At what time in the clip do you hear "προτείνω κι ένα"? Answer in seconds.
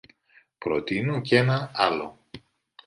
0.57-1.71